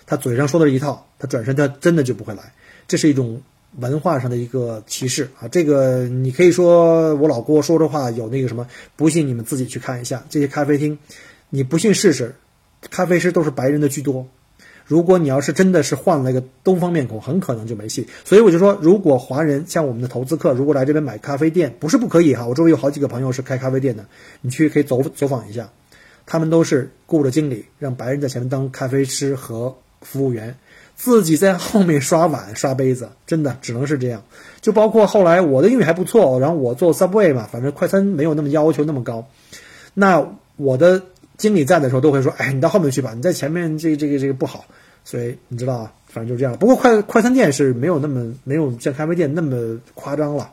[0.07, 2.53] 他嘴上说的是一套，他转身他真的就不会来，
[2.87, 3.41] 这是一种
[3.77, 5.49] 文化上的一个歧视啊！
[5.49, 8.67] 这个你可以说我老郭说的话有那个什么，
[8.97, 10.99] 不信你们自己去看一下这些咖啡厅，
[11.49, 12.35] 你不信试试，
[12.91, 14.29] 咖啡师都是白人的居多。
[14.89, 18.09] 如果你要是真的是换了一个东方面孔，很可能就没戏。
[18.25, 22.47] 所以我就说，如果华人像我们的投资客，如果来这边买咖啡店，不是不可以哈。
[22.47, 24.07] 我周围有好几个朋友是开咖啡店的，
[24.41, 25.71] 你去可以走走访一下，
[26.25, 30.57] 他们都是雇了经理，让白人在前面当咖啡师和服务员，
[30.97, 34.23] 自己在后面刷碗刷杯子，真的只能是这样。
[34.63, 39.29] 就包括后来我的英语还不错，然后我做 Subway 嘛，反正快餐没有那么要求那么高，
[39.93, 41.03] 那我的。
[41.39, 44.67] 经理在的时候都会说：“哎，你到后面去吧，你在前面这这个这个不好。”
[45.05, 46.55] 所以你知道啊，反正就是这样。
[46.59, 50.53] 不过快快餐店是没有那么没有像咖啡店那么夸张了，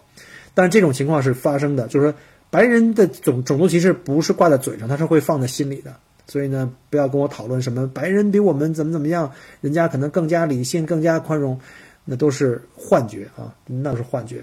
[0.53, 2.17] 但是这种情况是发生的，就是说
[2.49, 5.93] 白人的种种族歧视不是挂在嘴上，他是会放在心里的。
[6.27, 11.59] 所以呢，不要跟我讨论什么白人比我们怎么怎么样，人家可能更加理性、更加宽容，
[12.05, 14.41] 那都是幻觉啊，那是幻觉。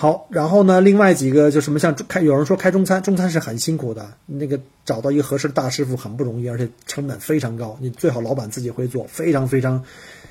[0.00, 0.80] 好，然后呢？
[0.80, 7.76] 另外几个就什么像开，有人说开中餐，中餐是很辛苦的，那个找到一个合适的大师傅很不容易，而且成本非常高。
[7.80, 9.82] 你最好老板自己会做，非常非常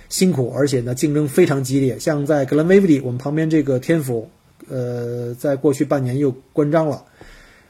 [0.08, 2.00] 辛苦，而且呢竞争非常激烈。
[2.00, 4.30] 像在格兰威 y 我们旁边这个天府，
[4.70, 7.04] 呃，在过去半年又关张了。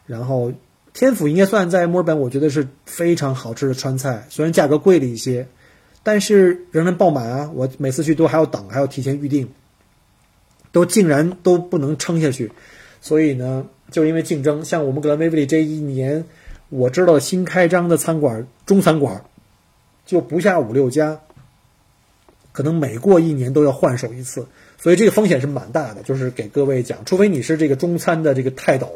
[0.06, 0.54] 然后
[0.94, 5.48] 天府应该算在墨尔本，我觉得是非常好吃的川菜，虽然价格贵了一些，
[6.04, 7.52] 但是仍然爆满啊！
[7.56, 9.50] 我每次去都还要等，还要提前预定。
[10.78, 12.52] 都竟然都不能撑下去，
[13.02, 16.24] 所以呢，就因为竞争，像我们格兰威利这一年，
[16.70, 19.26] 我知道新开张的餐馆中餐馆
[20.06, 21.20] 就不下五六家，
[22.52, 24.46] 可能每过一年都要换手一次，
[24.78, 26.04] 所以这个风险是蛮大的。
[26.04, 28.88] 就是给各位讲，除非你是这个中餐的这个泰斗。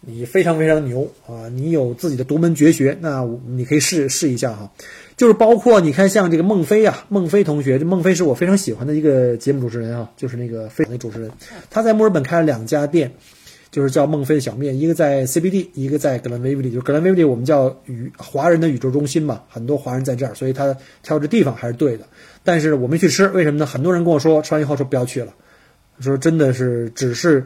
[0.00, 1.48] 你非常非常牛啊！
[1.48, 4.70] 你有自己的独门绝学，那你可以试试一下哈。
[5.18, 11.28] 就是包括你看，像这个孟非啊，孟非同学，这孟非是我非常喜欢的一个节目主持人啊，就是那个非常的主持人。
[11.68, 13.12] 他在墨尔本开了两家店，
[13.72, 16.70] 就是叫孟非的小面，一个在 CBD，一个在格兰威利。
[16.70, 22.04] 就格兰威利，我们叫宇华人的宇宙中心嘛，很多华人在这儿，所以他挑这地方还是对的。
[22.44, 23.66] 但是我没去吃，为什么呢？
[23.66, 25.34] 很多人跟我说吃完以后说不要去了，
[25.98, 27.44] 说真的是只是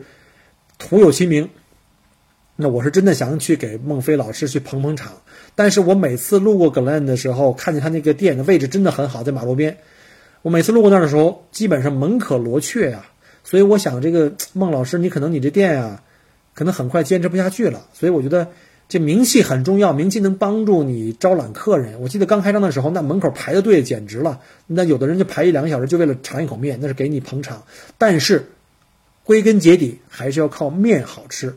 [0.77, 1.49] 徒有其名。
[2.55, 5.11] 那我是真的想去给孟非老师去捧捧场，
[5.55, 9.79] 但是我每次路过格兰的时候，看见他那个店的位置真的很好，在马路边。
[10.43, 13.07] 我每次路过那儿的时候，基本上门可罗雀呀。
[13.45, 16.03] 所以我想，这个孟老师，你可能你这店啊，
[16.55, 17.87] 可能很快坚持不下去了。
[17.93, 18.49] 所以我觉得
[18.89, 22.01] 这名气很重要，名气能帮助你招揽客人。
[22.01, 27.65] 我记得刚开张的时候，那门口排的队简直了，那有的人就排一两个小时，就为了尝一口面，那是给你捧场。
[27.99, 28.47] 但是
[29.25, 31.55] 归根结底还是要靠面好吃。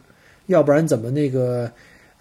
[0.48, 1.72] 要不然怎么那个，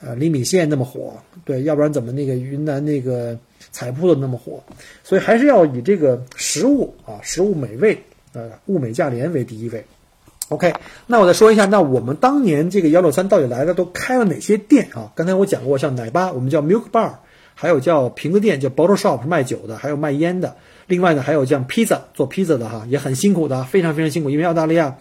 [0.05, 1.15] 呃，李米线那么火？
[1.45, 3.39] 对，要不然怎么那个云南那个
[3.73, 4.63] 彩铺的那么火？
[5.03, 7.99] 所以还是要以这个食物啊，食物美味，
[8.35, 9.83] 呃，物美价廉为第一位。
[10.51, 10.75] OK，
[11.07, 15.11] 那我再说一下，那我们当年这个幺六三到底来了都开了哪些店啊？
[15.15, 17.13] 刚才我讲过，像奶吧，我们叫 Milk Bar，
[17.55, 20.55] 还有叫瓶子店，叫 Bottle Shop 是卖酒的，还有卖烟的。
[20.87, 24.99] 另外呢，还有像披萨做披萨的哈，也很辛苦的，非常非常辛苦，因为澳大利亚。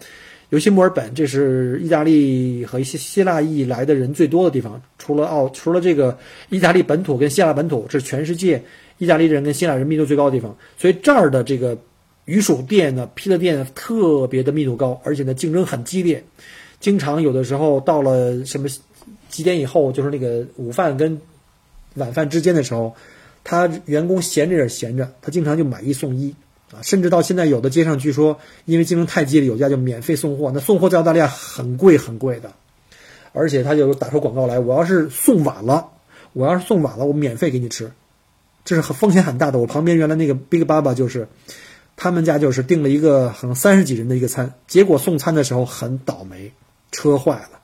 [0.50, 4.80] 尤其墨尔本，这是意大利和一些希腊裔来的人最多的地方。
[4.98, 6.16] 除了澳，除了这个
[6.48, 8.62] 意大利本土跟希腊本土，这是全世界
[8.98, 10.56] 意大利人跟希腊人密度最高的地方。
[10.76, 11.76] 所以这儿的这个
[12.26, 16.22] 鱼薯店呢、披萨店特别的密度高，而且呢竞争很激烈。
[16.78, 18.68] 经常有的时候到了什么
[19.28, 21.18] 几点以后，就是那个午饭跟
[21.94, 22.94] 晚饭之间的时候，
[23.42, 26.34] 他员工闲着也闲着，他经常就买一送一。
[26.82, 30.50] 甚至到现在，有的街上据说因为竞争太激烈，有家就免费送货。
[30.52, 32.52] 那送货在澳大利亚很贵很贵的。
[33.36, 35.88] 而且他就打出广告来，我要是送晚了，
[36.34, 37.90] 我要是送晚了，我免费给你吃，
[38.64, 39.58] 这是很风险很大的。
[39.58, 41.26] 我旁边原来那个 Big Baba 就是，
[41.96, 46.52] 他们家就是订了一个可能三十几人的一个餐，结果送餐的时候很倒霉，
[46.92, 47.58] 车坏了，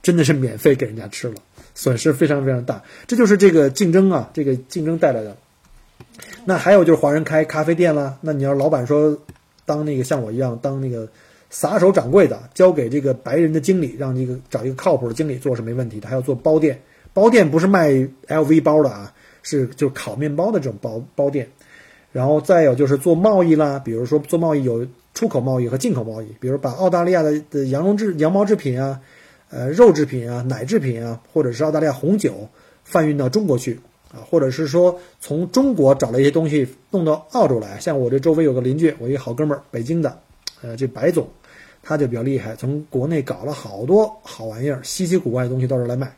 [0.00, 1.34] 真的是免费给人家吃了，
[1.74, 2.84] 损失非常非常大。
[3.08, 5.36] 这就是这个竞争啊，这个竞争带来的。
[6.44, 9.18] 那还有就是华人开咖啡店了，那你要老板说
[9.64, 11.08] 当那个像我一样当那个。
[11.48, 16.08] 撒手掌柜的交给这个白人的经理，让这个找一个靠谱的经理做是没问题的。
[16.08, 16.82] 还要做包店，
[17.14, 17.92] 包店不是卖
[18.26, 21.48] LV 包的啊，是就是烤面包的这种包包店。
[22.10, 29.00] 然后再有就是做贸易啦，比如说做贸易有出口贸易和进口贸易，比如把澳大利亚的的羊绒制羊毛制品啊，
[29.48, 32.48] 呃肉制品啊，奶制品啊，或者是澳大利亚红酒
[32.82, 33.78] 贩运到中国去
[34.12, 37.78] 啊，或者是说从中国找了一些东西弄到澳洲来。
[37.80, 40.18] 像我这周围有个邻居，我一个好哥们儿，北京的。
[40.62, 41.28] 呃，这白总，
[41.82, 46.16] 他就比较厉害，从国内搞了好多好玩意儿、稀奇古怪的东西到这儿来卖，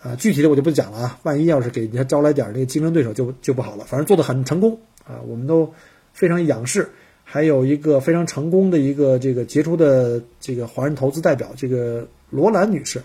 [0.00, 3.84] 啊，具体的我就不讲了啊，万一要是给人家招来点那个竞争对手就就不好了。
[3.86, 5.72] 反正做的很成功啊，我们都
[6.12, 6.88] 非常仰视。
[7.26, 13.00] 还有一个非常成功的一个这个杰出的这个华人投资代表，这个罗兰女士，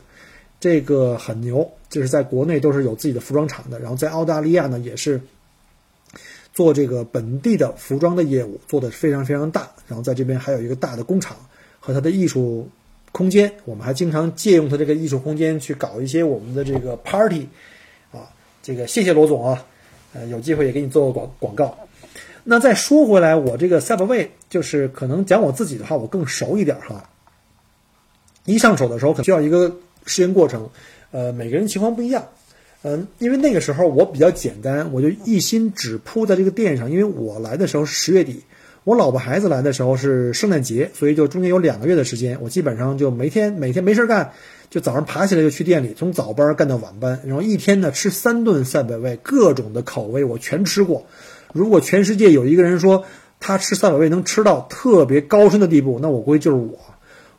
[0.59, 5.19] 这个很牛，就是在国内都是有自己的服装厂的，然后在澳大利亚呢也是。
[6.51, 11.37] 做这个本地的服装的业务做的非常非常大，然后在这边还有一个大的工厂
[11.79, 12.67] 和它的艺术
[13.13, 17.47] 空间，我们还经常借用它这个艺术空间去搞一些我们的这个 party，
[18.11, 18.27] 啊，
[18.61, 19.63] 这个谢谢罗总啊，
[20.11, 21.77] 呃，有机会也给你做个广广告。
[22.43, 27.09] 那再说回来，我这个 Subway 就是可能讲我自己的话，我更熟一点哈。
[28.45, 29.73] 一上手的时候可能需要一个
[30.05, 30.69] 适应过程，
[31.11, 32.27] 呃，每个人情况不一样。
[32.81, 36.89] 嗯，因为那个时候我比较简单，我就一心只扑在这个店上。
[36.89, 38.43] 因为我来的时候是十月底，
[38.85, 44.31] 我老婆孩子来的时候是圣诞节，所以就中间有两个月的时间，我基本上就每天每天没事干，
[44.69, 51.05] 就早上爬起来就去店里，从早班干到晚班，然后一天呢吃三顿赛百味，各种的口味我全吃过。
[51.51, 53.03] 如果全世界有一个人说
[53.41, 56.79] 他吃赛百味能吃到特别高深的地步，那我估计就是我。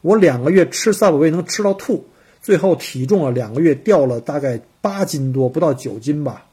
[0.03, 2.05] 我两个月吃赛百味能吃到吐。
[2.43, 6.47] 最后体重啊，两个月掉了大概八斤多，不到九斤吧。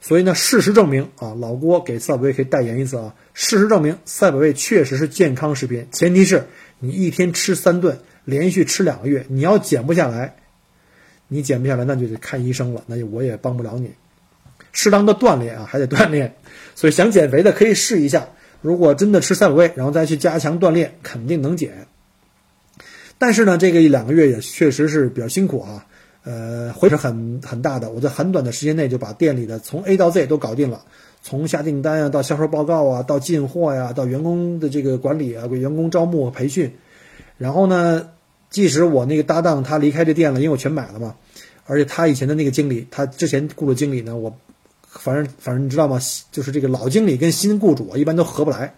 [0.00, 3.14] 所以呢，事实证明啊，老郭给赛百味可以代言一次啊。
[3.32, 6.46] 事实证明，赛百味确实是健康食品，前提是
[6.78, 9.26] 你一天吃三顿，连续吃两个月。
[9.28, 10.36] 你要减不下来，
[11.26, 13.90] 你减不下来，那就得看医生了，那就我也帮不了你。
[14.72, 16.36] 适当的锻炼啊，还得锻炼。
[16.76, 18.28] 所以想减肥的可以试一下，
[18.60, 21.88] 如果真的吃赛百味，然后再去加强锻炼，肯定能减。
[23.16, 25.86] 但是呢，这个一两个月也确实是比较辛苦啊，
[26.24, 27.88] 呃，回是很很大的。
[27.90, 30.84] 我在很短的时间内就把店里的从 A 到 Z 都搞定了，
[31.22, 36.70] 从下订单啊，到销售报告啊，到进货呀，到员工的这个管理啊，给员工招募培训。
[37.38, 38.10] 然后呢，
[38.50, 41.14] 即使我那个搭档他离开这店了，因为我全买了嘛，
[41.66, 44.36] 而且他以前的那个经理，他之前雇的经理呢，我
[44.88, 45.98] 反正反正你知道吗？
[46.32, 48.74] 就是这个老经理跟新雇主啊一般都合不来，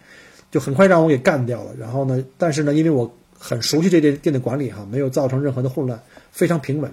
[0.51, 1.70] 就很快让我给干掉了。
[1.79, 3.11] 然后呢，但是呢，因为我。
[3.38, 6.92] 很熟悉这店店的管理哈，没有造成任何的混乱，非常平稳。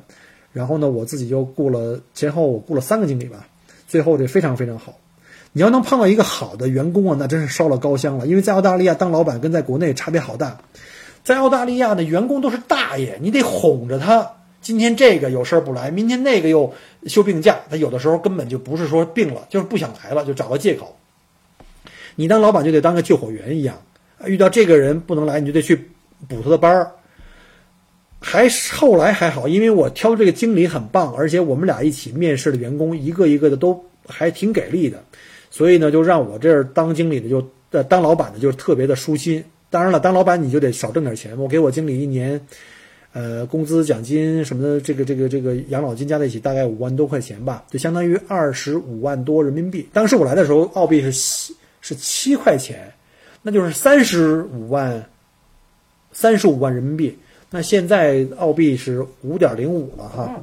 [0.52, 3.48] 然后呢，我自己就雇了前后我雇了三个经理吧，
[3.88, 4.98] 最后这非常非常好。
[5.52, 8.28] 你要能碰到一个好的员工啊，那真是烧了高香了。
[8.28, 10.60] 因为在澳大利亚当老板跟在国内差别好大，
[11.24, 14.32] 在澳大利亚的员工都是大爷，你得哄着他。
[14.62, 16.72] 今天这个有事儿不来，明天那个又
[17.08, 20.96] 休病假，他有的时候根本就不是说病了，就是不想来了，就找个借口。
[22.16, 23.76] 你当老板就得当个救火员一样，
[24.26, 25.90] 遇到这个人不能来，你就得去。
[26.28, 26.92] 补他的班儿，
[28.20, 35.04] 还后来还好，因为我挑这个经理很棒，而且我们俩一起面试的员工一个一个的都还挺给力的，
[35.52, 39.44] 所以呢，就让我这儿当经理的就呃当老板的就特别的舒心。
[39.70, 41.38] 当然了，当老板你就得少挣点钱。
[41.38, 42.40] 我给我经理一年，
[43.12, 49.90] 呃，工资奖金什么的，这个这个这个养老金加在一起大概五万多块钱吧，就相当于二十五万多人民币。
[49.92, 52.94] 当时我来的时候，澳币是七是七块钱，
[53.42, 55.04] 那就是三十五万。
[56.14, 57.18] 三十五万人民币，
[57.50, 60.42] 那现在澳币是五点零五了哈。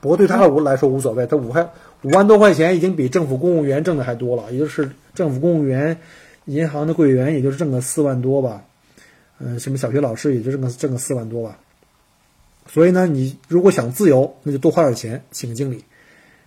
[0.00, 1.68] 不过对他无来说无所谓，他五块
[2.02, 5.98] 五万多块钱已经比政府公务员挣的还多了，也就是政府公务员、
[6.44, 8.62] 银行的柜员，也就是挣个四万多吧。
[9.40, 11.58] 嗯，什么小学老师也就挣个挣个四万多吧。
[12.68, 15.82] 所以呢，你如果想自由，那就多花点钱请个经理。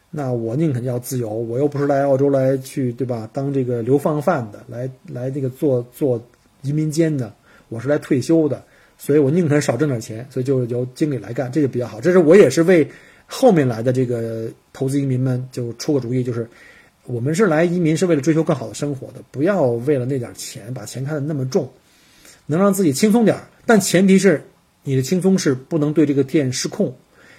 [0.10, 3.30] 那我宁肯要自由，我又不是来澳洲来去对吧？
[3.34, 6.22] 当这个流放犯的，来来这个做做
[6.62, 7.34] 移民监的。
[7.72, 8.62] 我是来退休的，
[8.98, 12.02] 所以我宁肯少挣点钱，所以就由经理来干，这就比较好。
[12.02, 12.86] 这是我也是为
[13.28, 16.46] 后面来的这个投资移民们就出个主意，就是
[17.06, 21.72] 我们是来移民是为了追求更好的生活的，不要为了那点钱把钱看得那么重，
[22.46, 23.38] 能让自己轻松点。
[23.66, 24.44] 但前提是
[24.84, 26.94] 你的轻松是不能对这个店失控，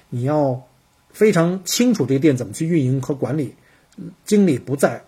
[0.09, 0.67] 你要
[1.13, 3.55] 非常清楚这个店怎么去运营和管理。
[4.25, 5.03] 经理不在，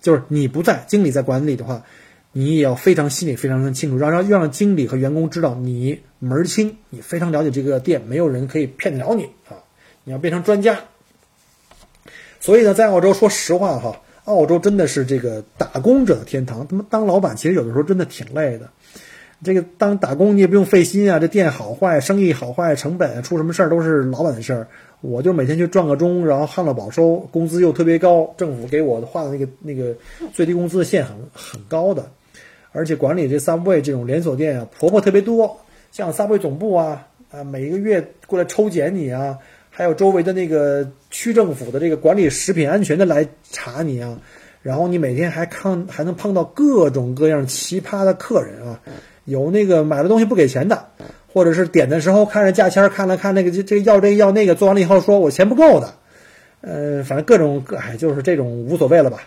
[0.00, 1.84] 就是你不在，经理在管理的话，
[2.32, 9.58] 你也要非常心里非常的清楚，让让让经理和员工知道你门儿清，你非常了解这个店，没有人可以骗得了你啊！
[10.04, 10.78] 你要变成专家。
[12.38, 16.66] 所以呢，在澳洲，说实话哈，澳洲真的是这个打工者的天堂。
[16.66, 18.70] 他妈当老板，其实有的时候真的挺累的。
[19.42, 24.68] 这个当打工你也不用费心啊，这店好坏、生意好坏、成本出什么事儿都是老板的事儿。
[25.00, 29.96] 我就每天去转个钟，然后旱涝保收，工资又特别高，政府给我画的那个那个
[30.34, 32.10] 最低工资的线很很高的，
[32.72, 35.58] 而且管理这 Subway 这种连锁店啊，婆婆特别多，
[35.92, 39.38] 像 Subway 总部啊，啊每一个月过来抽检你啊，
[39.70, 44.18] 还有周围的那个区政府的这个管理食品安全的来查你啊，
[44.62, 48.80] 然后你每天还看还能碰到各种各样奇葩的客人啊，
[49.24, 50.88] 有那个买了东西不给钱的。
[51.32, 55.94] 或者是点的时候看着价签看了看那个这这要这要那个，做完了以后说我钱不够的，
[56.60, 59.20] 呃，反正各种各哎，就是这种无所谓了吧。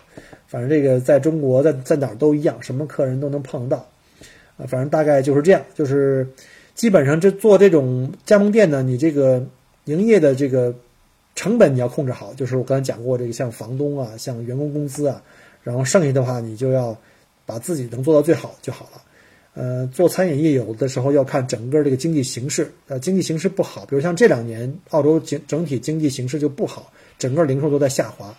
[0.54, 3.78] 反正这个在中国在在哪儿都一样，什么客人都能碰到，
[4.56, 5.60] 啊，反正大概就是这样。
[5.74, 6.24] 就是
[6.76, 9.44] 基本上这做这种加盟店呢，你这个
[9.86, 10.72] 营业的这个
[11.34, 12.32] 成本你要控制好。
[12.34, 15.20] 就是我刚才讲过这个，像房东啊，像员工工资啊，
[15.64, 16.96] 然后剩下的话你就要
[17.44, 19.02] 把自己能做到最好就好了。
[19.54, 28.32] 呃，做餐饮业有的时候要看整个这个经济形势，呃，经济形势不好，比如像这两年澳洲整整体经济形势就不好，整个零售都在下滑，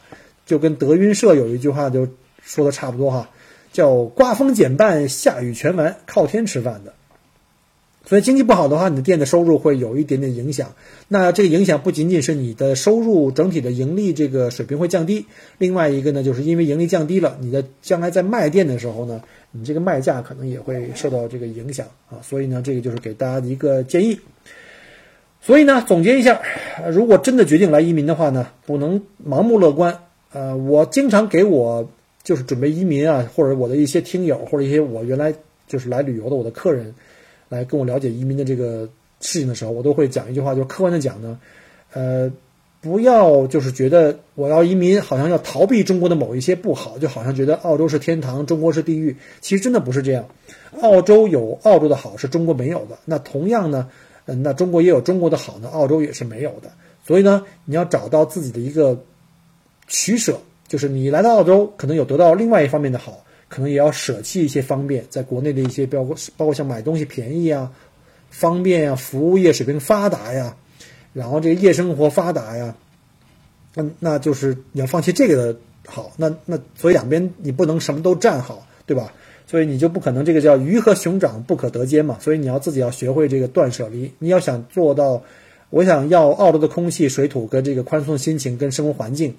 [0.46, 2.08] 就跟德云社有一句话就
[2.42, 3.30] 说的差不多哈，
[3.74, 6.94] 叫“刮风减半，下雨全完，靠天吃饭的”。
[8.08, 10.76] 所以经济不好的话，你的店的收入会有一点点影响。
[11.08, 15.26] 那这个影响不仅仅是你的收入整体的盈利这个水平会降低，
[15.58, 22.22] 另外一个呢，就是因为盈利降低了，你的将来在卖店的时候呢，你这个卖价可能也会受到这个影响啊。
[22.22, 24.20] 所以呢，这个就是给大家的一个建议。
[25.42, 26.40] 所以呢，总结一下，
[26.92, 30.05] 如果真的决定来移民的话呢，不能盲目乐观。
[30.36, 31.90] 呃，我经常给我
[32.22, 35.34] 就是准备移民啊，或者我的一些听友或者一些我原来
[35.66, 36.94] 就是来旅游的我的客人。
[37.48, 38.90] 来跟我了解移民的这个
[39.22, 41.40] 事情的时候，我都会讲一句话，就是客观的讲呢，
[41.94, 42.30] 呃，
[42.82, 49.16] 不要就是觉得我要移民，好像要逃避中国的某一些不好，就好像觉得澳洲是天堂，中国是地狱。
[49.42, 50.28] 其实真的不是这样，
[50.82, 52.98] 澳洲有澳洲的好，是中国没有的。
[53.06, 53.88] 那同样呢，
[54.26, 56.72] 嗯，那中国也有中国的好呢，澳洲也是没有的。
[57.06, 59.00] 所以呢，你要找到自己的一个
[59.88, 63.24] 取舍，就是你来到澳洲，可能有得到另外一方面的好。
[63.48, 67.72] 可能也要舍弃一些方便，在国内的一些包括包括像买东西便宜啊、
[68.32, 70.58] 方便啊、服务业水平发达呀，
[71.14, 72.76] 然后这个夜生活发达呀，
[73.76, 79.14] 那那就是你要放弃这个的好，那那所以两边你不能什么都占好，对吧？
[79.48, 82.18] 所以你就不可能这个叫鱼和熊掌不可得兼嘛。
[82.20, 84.12] 所以你要自己要学会这个断舍离。
[84.18, 85.22] 你要想做到，
[85.70, 89.36] 我想要澳洲的空气、水土跟这个宽松心情跟生活环境，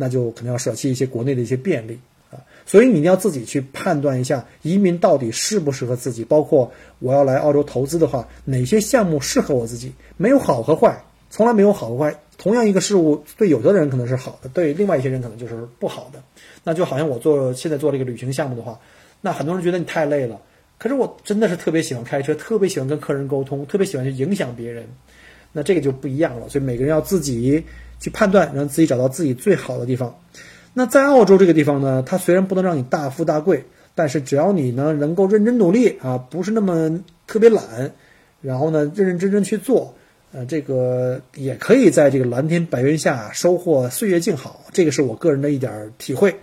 [0.00, 2.40] 那就可能要舍弃一些国内的一些便利啊。
[2.64, 9.92] 所以你要自己去判断一下移民到底适不适合自己，包括我要来澳洲投资的话，哪些项目适合我自己？
[10.16, 12.18] 没有好和坏，从来没有好和坏。
[12.38, 16.22] 同样一个事物，对有的人可能是好的，对另外一些人可能就是不好的。
[16.64, 18.80] 那就好像我做现在做这个旅行项目的话，
[19.20, 20.40] 那很多人觉得你太累了，
[20.78, 24.86] 可是我真的是特别喜欢开车，特别喜欢跟客人沟通，特别喜欢去影响别人。
[25.52, 26.48] 那这个就不一样了。
[26.48, 27.62] 所以每个人要自己
[28.00, 30.18] 去判断，让自己找到自己最好的地方。
[30.72, 37.90] 那在澳洲这个地方呢，它虽然不能让你大富大贵，但是只要你呢能够认真努力啊，不是那么特别懒，
[38.40, 39.96] 然后呢认认真真去做，
[40.32, 44.64] 呃，这个也可以在这个蓝天白云下收获岁月静好。
[44.72, 46.36] 这个是我个人的一点体会。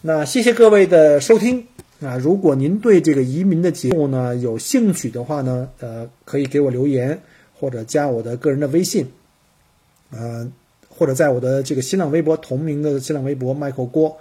[0.00, 1.66] 那谢谢各位的收听
[2.00, 2.16] 啊！
[2.16, 7.20] 如果您对这个移民的节目呢有兴趣的话呢，呃，可以给我留言
[7.58, 9.10] 或者加我的个人的微信，
[10.12, 10.52] 嗯。
[10.98, 14.16] 或者在我的这个新浪微博同名的新浪微博 Michael 郭，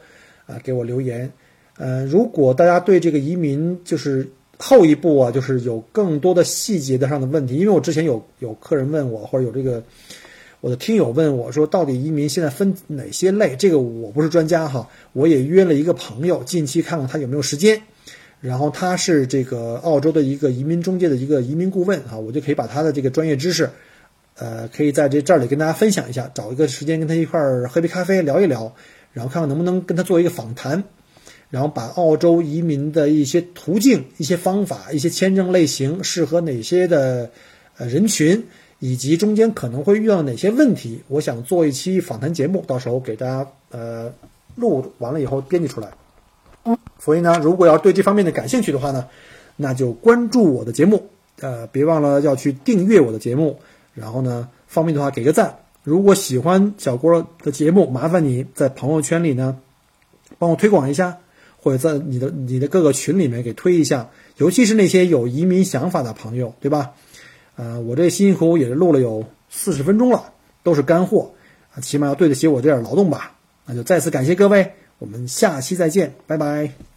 [0.45, 1.29] 啊，给我留言。
[1.77, 4.27] 呃，如果大家对这个移民就是
[4.59, 9.81] 后一步啊，就是有更多的细节的上的问题，因为我之前有有客人问我，或者有这个
[10.61, 13.55] 我的听友问我说，到底移民现在分哪些类？
[13.55, 17.81] 这个我不是专家哈，我也约了一个朋友，近期看看他有没有时间。
[18.39, 23.67] 然后他是这个澳洲的一个移民中介的一个移民顾问啊，我就可以把他的这个专业知识。
[24.39, 28.71] 呃，可以在这这里跟大家分享一下，找一个时间跟他一块儿喝杯咖啡聊一聊，
[29.13, 30.83] 然后看看能不能跟他做一个访谈，
[31.49, 37.31] 然后把澳洲移民的一些途径、一些方法、一些签证类型适合哪些的
[37.77, 38.45] 呃人群，
[38.79, 44.13] 以及中间可能会遇到哪些问题，我想做一期访谈节目，到时候给大家呃
[44.55, 45.89] 录完了以后编辑出来。
[46.99, 49.07] 所以呢，如果要对这方面的感兴趣的话呢，
[49.55, 51.07] 那就关注我的节目，
[51.39, 53.57] 呃，别忘了要去订阅我的节目。
[53.97, 55.57] 然后呢，方便的话给个赞。
[55.83, 59.57] 如果喜欢小郭的节目，麻烦你在朋友圈里呢
[60.37, 61.17] 帮我推广一下，
[61.57, 66.91] 或者在你的你的各个群里面给推一下，尤其是那些有移民想法的朋友，对吧？
[67.55, 71.31] 呃，我这辛辛苦苦也是录了有四十分钟了，都是干货，
[71.73, 73.33] 啊，起码要对得起我这点劳动吧。
[73.65, 76.96] 那就再次感谢各位，我们下期再见，拜拜。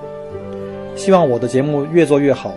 [0.95, 2.55] 希望我的节目越做越好。